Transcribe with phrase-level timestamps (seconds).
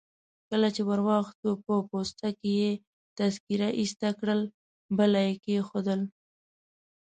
[0.49, 2.71] کله چي وروختو په پوسته کي يې
[3.17, 4.41] تذکیره ایسته کړل،
[4.97, 6.01] بله يي کښېښول.